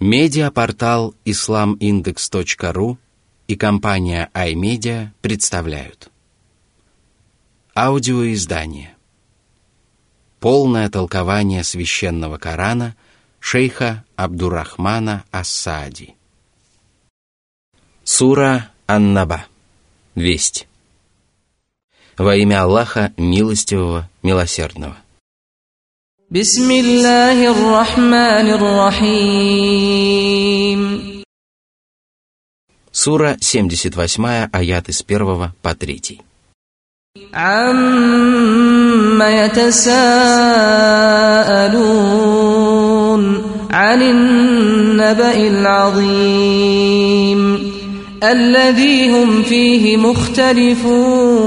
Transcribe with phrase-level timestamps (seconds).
[0.00, 2.96] Медиапортал islamindex.ru
[3.48, 6.10] и компания iMedia представляют.
[7.76, 8.96] Аудиоиздание.
[10.38, 12.96] Полное толкование священного Корана
[13.40, 16.14] шейха Абдурахмана Ассади.
[18.02, 19.44] Сура Аннаба.
[20.14, 20.66] Весть.
[22.16, 24.96] Во имя Аллаха Милостивого, Милосердного–
[26.31, 30.05] بسم الله الرحمن الرحيم
[32.91, 36.17] Сура 78, аяты с 1 по 3.
[37.33, 39.95] عم يتساءلون
[43.71, 46.91] عن النبأ العظيم
[48.23, 51.45] الذي هم فيه مختلفون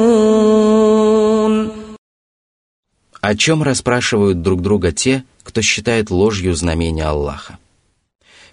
[3.24, 7.58] О чем расспрашивают друг друга те, кто считает ложью знамения Аллаха?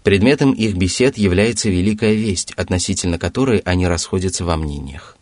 [0.05, 5.17] Предметом их бесед является великая весть, относительно которой они расходятся во мнениях.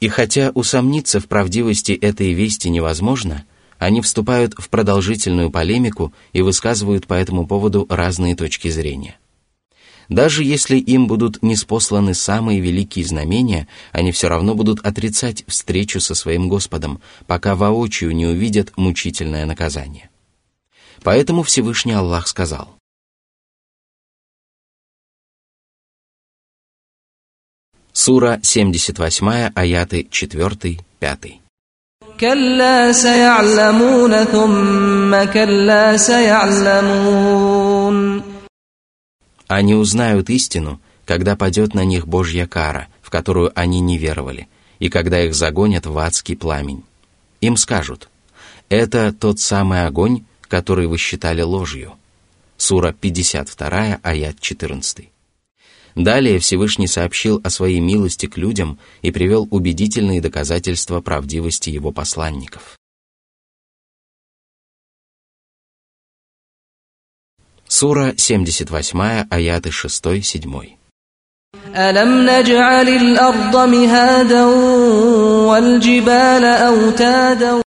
[0.00, 3.46] И хотя усомниться в правдивости этой вести невозможно,
[3.78, 9.16] они вступают в продолжительную полемику и высказывают по этому поводу разные точки зрения.
[10.09, 16.15] Даже если им будут неспосланы самые великие знамения, они все равно будут отрицать встречу со
[16.15, 20.09] своим Господом, пока воочию не увидят мучительное наказание.
[21.03, 22.75] Поэтому Всевышний Аллах сказал.
[27.93, 31.39] Сура 78, аяты 4, 5.
[32.19, 37.19] كلا سيعلمون ثم كلا سيعلمون
[39.46, 44.88] они узнают истину, когда падет на них Божья кара, в которую они не веровали, и
[44.88, 46.82] когда их загонят в адский пламень.
[47.40, 48.08] Им скажут,
[48.68, 51.94] это тот самый огонь, который вы считали ложью.
[52.56, 55.08] Сура 52, аят 14.
[55.94, 62.76] Далее Всевышний сообщил о своей милости к людям и привел убедительные доказательства правдивости его посланников.
[67.73, 70.79] Сура 78, аяты 6-7.
[71.75, 74.45] ألم نجعل الأرض مهادا
[75.49, 77.61] والجبال أوتادا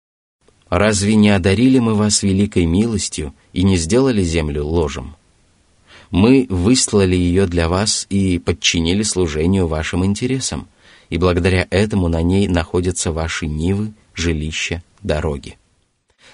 [0.70, 5.16] Разве не одарили мы вас великой милостью и не сделали землю ложем?
[6.10, 10.68] Мы выслали ее для вас и подчинили служению вашим интересам,
[11.08, 15.58] и благодаря этому на ней находятся ваши нивы, жилища, дороги.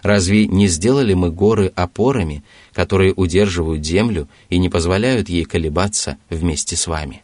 [0.01, 6.75] Разве не сделали мы горы опорами, которые удерживают землю и не позволяют ей колебаться вместе
[6.75, 7.23] с вами?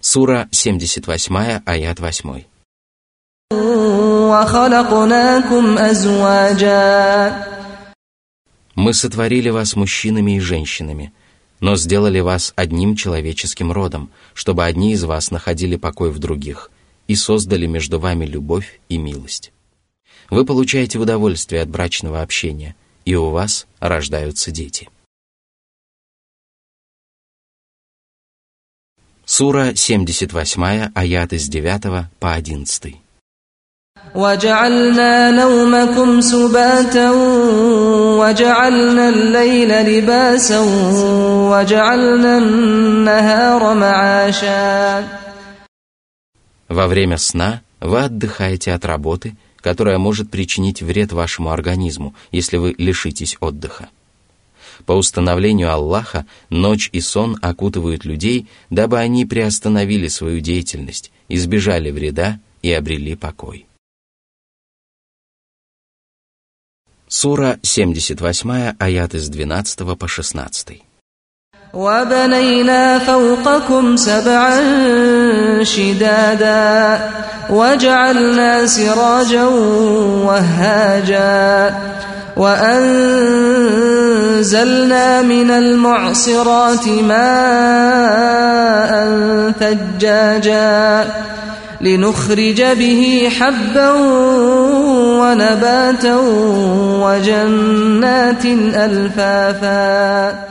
[0.00, 2.44] Сура 78, аят 8.
[8.74, 11.12] Мы сотворили вас мужчинами и женщинами,
[11.58, 16.70] но сделали вас одним человеческим родом, чтобы одни из вас находили покой в других–
[17.09, 19.51] и создали между вами любовь и милость.
[20.29, 24.89] Вы получаете удовольствие от брачного общения, и у вас рождаются дети.
[29.25, 32.95] Сура 78, аяты с 9 по 11.
[34.15, 37.11] وجعلنا نومكم سباتا
[38.19, 40.59] وجعلنا الليل لباسا
[41.51, 45.03] وجعلنا النهار معاشا
[46.70, 52.76] во время сна вы отдыхаете от работы, которая может причинить вред вашему организму, если вы
[52.78, 53.90] лишитесь отдыха.
[54.86, 62.38] По установлению Аллаха, ночь и сон окутывают людей, дабы они приостановили свою деятельность, избежали вреда
[62.62, 63.66] и обрели покой.
[67.08, 70.82] Сура 78, аят с 12 по 16.
[71.74, 74.60] وبنينا فوقكم سبعا
[75.62, 76.98] شدادا
[77.50, 79.44] وجعلنا سراجا
[80.24, 81.74] وهاجا
[82.36, 82.82] وأنزلنا
[85.22, 88.30] من المعصرات ماء
[89.60, 91.06] ثجاجا
[91.80, 93.90] لنخرج به حبا
[95.20, 96.16] ونباتا
[97.02, 98.44] وجنات
[98.74, 100.49] ألفافا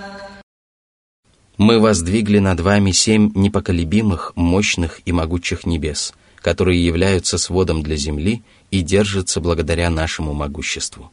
[1.59, 8.43] Мы воздвигли над вами семь непоколебимых, мощных и могучих небес, которые являются сводом для земли
[8.71, 11.11] и держатся благодаря нашему могуществу.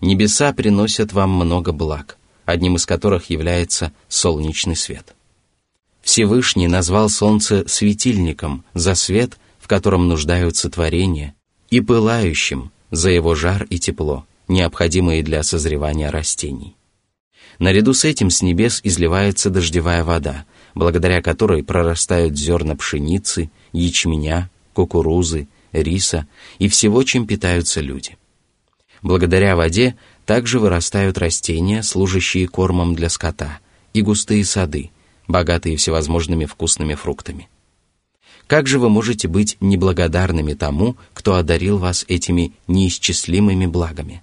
[0.00, 5.14] Небеса приносят вам много благ, одним из которых является солнечный свет.
[6.02, 11.32] Всевышний назвал солнце светильником за свет, в котором нуждаются творения,
[11.70, 16.74] и пылающим за его жар и тепло, необходимые для созревания растений.
[17.58, 25.48] Наряду с этим с небес изливается дождевая вода, благодаря которой прорастают зерна пшеницы, ячменя, кукурузы,
[25.72, 26.26] риса
[26.58, 28.16] и всего, чем питаются люди.
[29.02, 29.96] Благодаря воде
[30.26, 33.58] также вырастают растения, служащие кормом для скота,
[33.92, 34.90] и густые сады,
[35.28, 37.48] богатые всевозможными вкусными фруктами.
[38.46, 44.22] Как же вы можете быть неблагодарными тому, кто одарил вас этими неисчислимыми благами?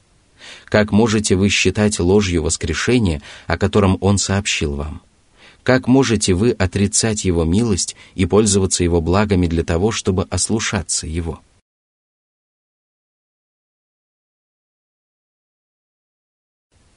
[0.66, 5.02] Как можете вы считать ложью воскрешение, о котором Он сообщил вам?
[5.64, 11.40] Как можете вы отрицать Его милость и пользоваться Его благами для того, чтобы ослушаться Его?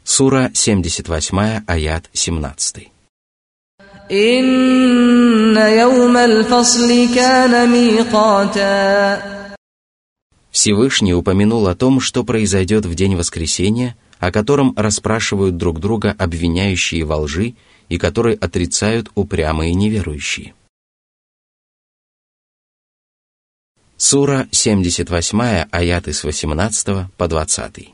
[0.04, 2.90] Сура 78, аят 17.
[10.53, 17.05] Всевышний упомянул о том, что произойдет в день воскресения, о котором расспрашивают друг друга обвиняющие
[17.05, 17.55] во лжи
[17.87, 20.53] и который отрицают упрямые неверующие.
[23.95, 27.89] Сура 78, аяты с 18 по 20.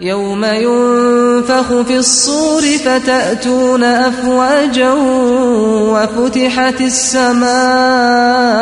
[0.00, 4.92] يوم ينفخ في الصور فتأتون أفواجا
[5.92, 8.61] وفتحت السماء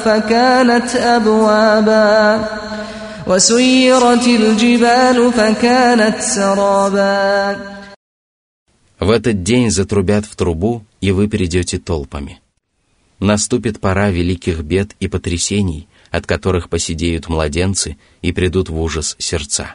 [0.00, 2.48] فكانت أبوابا
[3.26, 7.56] وسيرت الجبال فكانت سرابا
[8.98, 12.40] В этот день затрубят в трубу, и вы перейдете толпами.
[13.20, 19.74] Наступит пора великих бед и потрясений, от которых посидеют младенцы и придут в ужас сердца.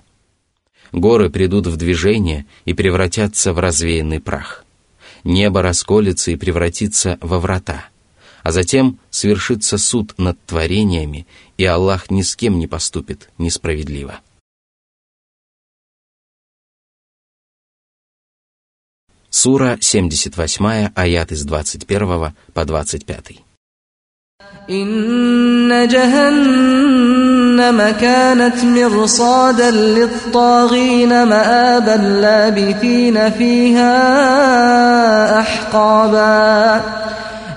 [0.91, 4.65] Горы придут в движение и превратятся в развеянный прах.
[5.23, 7.85] Небо расколется и превратится во врата.
[8.45, 11.27] А затем свершится суд над творениями,
[11.57, 14.19] и Аллах ни с кем не поступит несправедливо.
[19.29, 23.44] Сура 78, аят из 21 по 25.
[24.69, 34.00] إن جهنم كانت مرصادا للطاغين مآبا لابثين فيها
[35.39, 36.81] أحقابا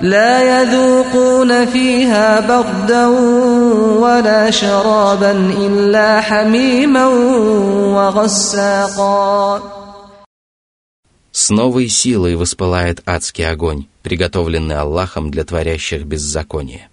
[0.01, 3.07] لا يذوقون فيها بردا
[3.99, 7.07] ولا شرابا إلا حميما
[7.97, 9.63] وغساقا
[11.33, 16.89] С новой силой воспылает адский огонь, приготовленный Аллахом для творящих беззаконие.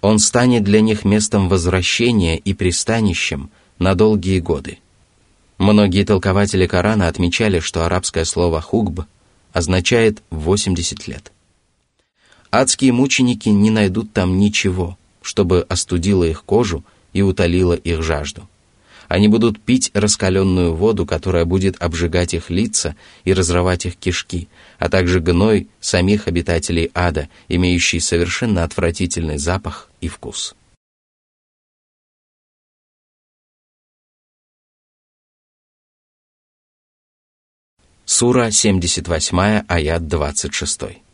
[0.00, 4.78] Он станет для них местом возвращения и пристанищем на долгие годы.
[5.58, 9.02] Многие толкователи Корана отмечали, что арабское слово «хугб»
[9.52, 11.32] означает «80 лет».
[12.51, 18.49] Адские мученики не найдут там ничего, чтобы остудило их кожу и утолило их жажду.
[19.07, 24.47] Они будут пить раскаленную воду, которая будет обжигать их лица и разрывать их кишки,
[24.77, 30.55] а также гной самих обитателей ада, имеющий совершенно отвратительный запах и вкус.
[38.05, 41.08] Сура 78, аят 26.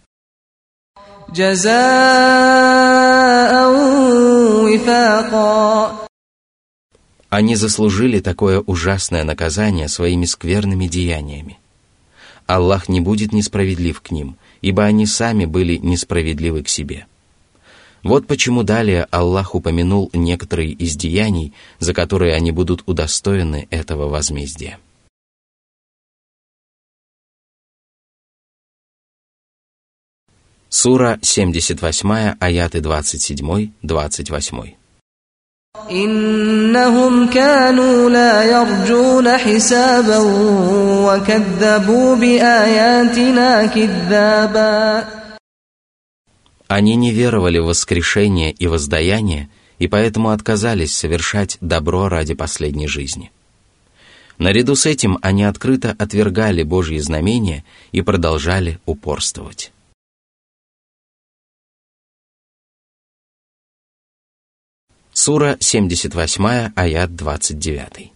[7.29, 11.59] Они заслужили такое ужасное наказание своими скверными деяниями.
[12.45, 17.07] Аллах не будет несправедлив к ним, ибо они сами были несправедливы к себе.
[18.03, 24.77] Вот почему далее Аллах упомянул некоторые из деяний, за которые они будут удостоены этого возмездия.
[30.74, 34.74] Сура 78, аяты 27-28.
[35.90, 40.18] إنهم كانوا لا يرجون حسابا
[41.06, 45.04] وكذبوا بآياتنا كذابا
[46.68, 49.48] Они не веровали в воскрешение и воздаяние,
[49.80, 53.32] и поэтому отказались совершать добро ради последней жизни.
[54.38, 59.72] Наряду с этим они открыто отвергали Божьи знамения и продолжали упорствовать.
[65.17, 68.11] Сура 78, аят 29.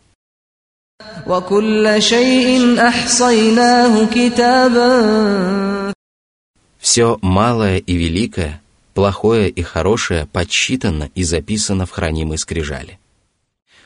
[6.77, 8.61] Все малое и великое,
[8.93, 12.99] плохое и хорошее подсчитано и записано в хранимой скрижали.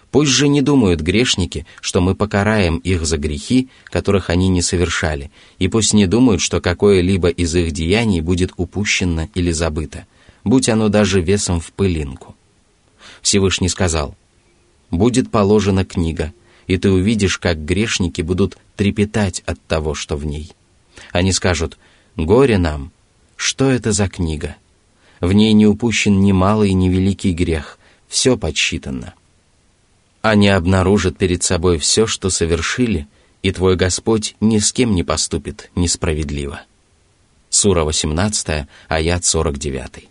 [0.09, 5.29] Пусть же не думают грешники, что мы покараем их за грехи, которых они не совершали,
[5.59, 10.07] и пусть не думают, что какое-либо из их деяний будет упущено или забыто,
[10.43, 12.35] будь оно даже весом в пылинку.
[13.23, 14.15] Всевышний сказал,
[14.91, 16.33] «Будет положена книга,
[16.67, 20.51] и ты увидишь, как грешники будут трепетать от того, что в ней.
[21.11, 21.79] Они скажут
[22.15, 22.91] «Горе нам!
[23.35, 24.57] Что это за книга?»
[25.19, 29.13] В ней не упущен ни малый, ни великий грех, все подсчитано.
[30.21, 33.07] Они обнаружат перед собой все, что совершили,
[33.41, 36.61] и твой Господь ни с кем не поступит несправедливо.
[37.49, 40.09] Сура 18, аят 49.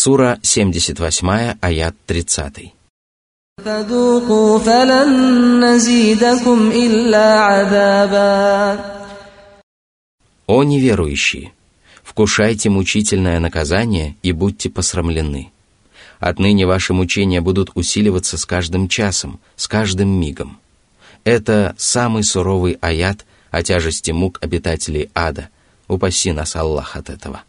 [0.00, 2.72] Сура 78, аят 30.
[10.46, 11.52] «О неверующие!
[12.04, 15.50] Вкушайте мучительное наказание и будьте посрамлены.
[16.20, 20.60] Отныне ваши мучения будут усиливаться с каждым часом, с каждым мигом.
[21.24, 25.48] Это самый суровый аят о тяжести мук обитателей ада.
[25.88, 27.42] Упаси нас Аллах от этого.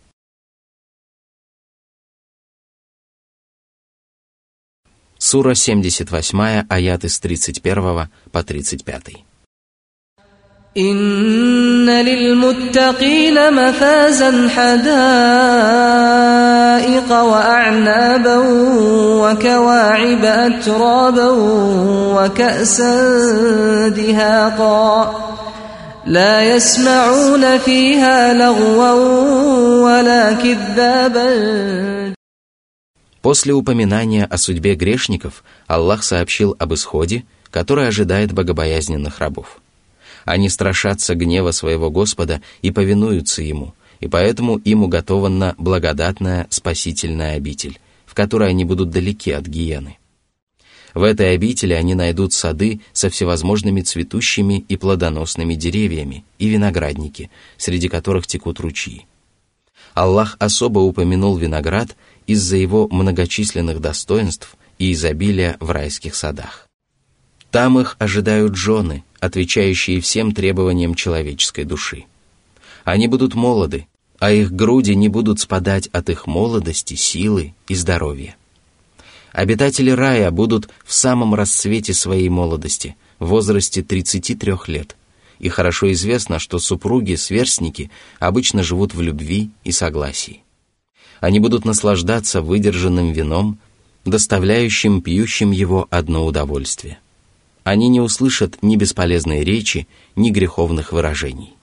[5.28, 9.25] Сура 78, аяты с 31 по 35.
[10.76, 15.12] إن للمتقين مفازا حدائق
[17.12, 18.38] وأعنابا
[19.23, 21.30] وكواعب أترابا
[22.16, 22.94] وكأسا
[23.88, 25.14] دهاقا
[26.06, 28.92] لا يسمعون فيها لغوا
[29.84, 31.34] ولا كذابا
[33.29, 39.62] После упоминания о судьбе грешников Аллах сообщил об исходе, который ожидает богобоязненных рабов.
[40.25, 47.79] Они страшатся гнева своего Господа и повинуются Ему, и поэтому им уготована благодатная спасительная обитель,
[48.07, 50.00] в которой они будут далеки от гиены.
[50.95, 57.89] В этой обители они найдут сады со всевозможными цветущими и плодоносными деревьями и виноградники, среди
[57.89, 59.05] которых текут ручьи.
[59.93, 61.95] Аллах особо упомянул виноград
[62.29, 66.67] из-за его многочисленных достоинств и изобилия в райских садах.
[67.50, 72.05] Там их ожидают жены, отвечающие всем требованиям человеческой души.
[72.83, 73.88] Они будут молоды,
[74.19, 78.36] а их груди не будут спадать от их молодости, силы и здоровья.
[79.31, 84.95] Обитатели рая будут в самом расцвете своей молодости, в возрасте 33 лет,
[85.39, 90.43] и хорошо известно, что супруги-сверстники обычно живут в любви и согласии.
[91.19, 93.59] Они будут наслаждаться выдержанным вином,
[94.05, 96.99] доставляющим пьющим его одно удовольствие–
[97.69, 101.53] они не услышат ни бесполезной речи, ни греховных выражений.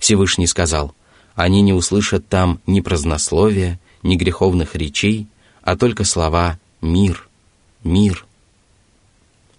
[0.00, 0.94] Всевышний сказал,
[1.36, 5.28] они не услышат там ни празднословия, ни греховных речей,
[5.62, 7.28] а только слова «мир»,
[7.84, 8.26] «мир».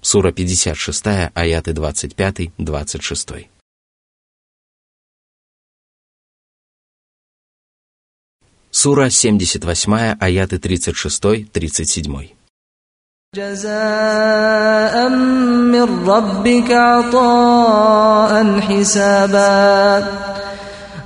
[0.01, 3.47] Сура 56, аяты 25-26.
[8.78, 12.34] Сура 78, аяты 36-37.
[13.34, 20.06] جزاء من ربك عطاء حسابا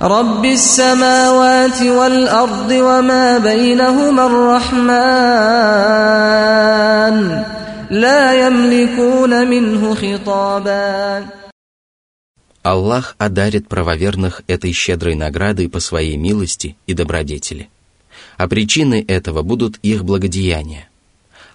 [0.01, 4.99] رب السماوات والأرض وما بينهما الرحمن
[7.89, 11.25] لا يملكون منه خطابا
[12.64, 17.68] Аллах одарит правоверных этой щедрой наградой по своей милости и добродетели.
[18.38, 20.88] А причиной этого будут их благодеяния.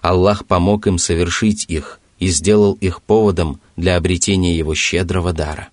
[0.02, 5.70] Аллах помог им совершить их и сделал их поводом для обретения Его щедрого дара.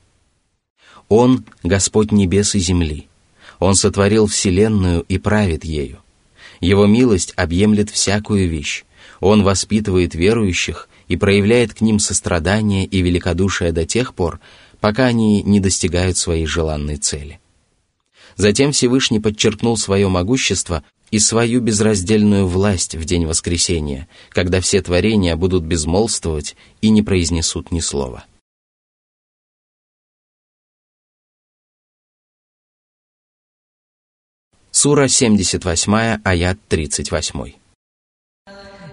[1.07, 3.07] Он— Господь небес и земли.
[3.59, 5.99] Он сотворил Вселенную и правит ею.
[6.61, 8.85] Его милость объемлет всякую вещь.
[9.19, 14.39] Он воспитывает верующих и проявляет к ним сострадание и великодушие до тех пор,
[14.79, 17.39] пока они не достигают своей желанной цели.
[18.35, 25.35] Затем Всевышний подчеркнул свое могущество и свою безраздельную власть в день воскресения, когда все творения
[25.35, 28.25] будут безмолвствовать и не произнесут ни слова.
[34.71, 37.66] Сура 78, аят 38.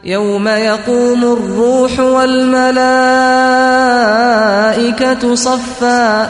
[0.03, 2.79] يوم يقوم الروح والملائكة
[5.35, 6.29] صفا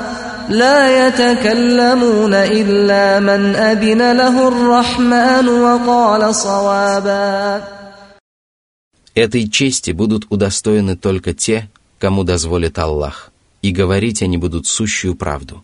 [0.50, 7.62] لا يتكلمون إلا من أذن له الرحمن وقال صوابا
[9.16, 15.64] Этой чести будут удостоены только те, кому дозволит Аллах, и говорить они будут сущую правду.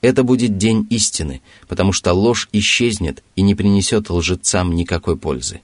[0.00, 5.60] Это будет день истины, потому что ложь исчезнет и не принесет лжецам никакой пользы.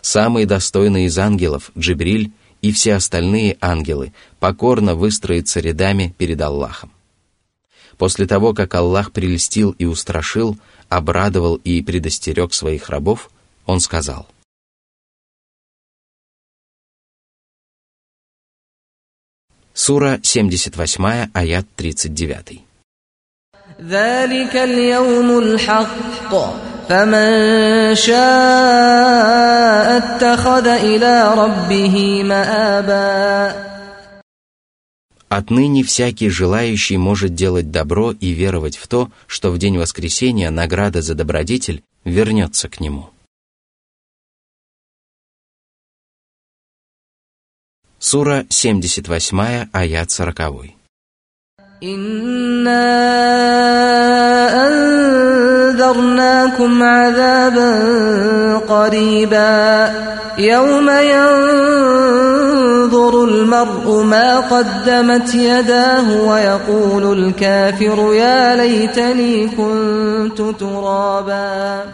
[0.00, 6.90] самый достойный из ангелов, Джибриль, и все остальные ангелы покорно выстроятся рядами перед Аллахом.
[7.96, 10.56] После того, как Аллах прелестил и устрашил,
[10.88, 13.30] обрадовал и предостерег своих рабов,
[13.66, 14.28] он сказал–
[19.78, 22.62] Сура 78, аят 39.
[23.80, 24.54] ذلك
[26.89, 33.73] فمن شاء اتخذ إلى ربه مآبا
[35.29, 41.01] Отныне всякий желающий может делать добро и веровать в то, что в день воскресения награда
[41.01, 43.09] за добродетель вернется к нему.
[47.97, 50.75] Сура 78, аят 40.
[51.83, 53.66] إنا
[55.87, 57.71] أنذرناكم عذابا
[58.57, 59.93] قريبا
[60.37, 62.33] يوم ينظر
[63.23, 71.85] المرء ما قدمت يداه ويقول الكافر يا ليتني كنت ترابا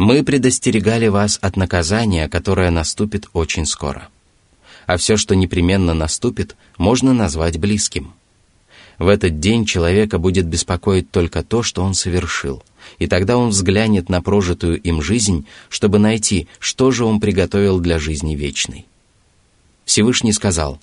[0.00, 4.08] Мы предостерегали вас от наказания, которое наступит очень скоро.
[4.86, 8.14] А все, что непременно наступит, можно назвать близким.
[8.99, 12.63] в этот день человека будет беспокоить только то, что он совершил,
[12.99, 17.99] и тогда он взглянет на прожитую им жизнь, чтобы найти, что же он приготовил для
[17.99, 18.85] жизни вечной.
[19.85, 20.79] Всевышний сказал,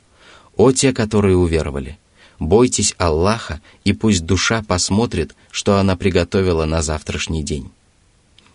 [0.56, 1.98] «О те, которые уверовали,
[2.38, 7.70] бойтесь Аллаха, и пусть душа посмотрит, что она приготовила на завтрашний день».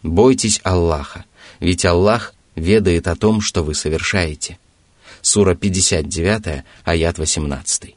[0.05, 1.25] Бойтесь Аллаха,
[1.59, 4.59] ведь Аллах ведает о том, что вы совершаете.
[5.23, 7.95] Сура 59, аят 18.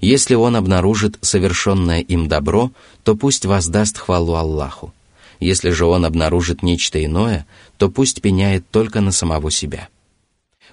[0.00, 2.72] Если он обнаружит совершенное им добро,
[3.04, 4.94] то пусть воздаст хвалу Аллаху.
[5.40, 9.88] Если же он обнаружит нечто иное, то пусть пеняет только на самого себя.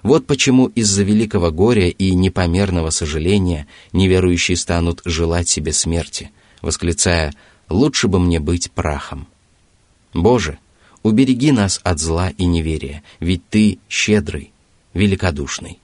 [0.02, 6.30] Вот почему из-за великого горя и непомерного сожаления неверующие станут желать себе смерти,
[6.62, 7.34] восклицая
[7.68, 9.26] «лучше бы мне быть прахом».
[10.14, 10.58] Боже,
[11.02, 14.52] убереги нас от зла и неверия, ведь Ты щедрый,
[14.94, 15.78] великодушный.